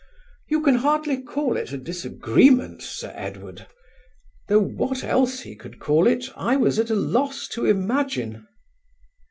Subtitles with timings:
[0.49, 3.67] "You can hardly call it a disagreement, Sir Edward,"
[4.47, 8.47] though what else he could call it, I was at a loss to imagine.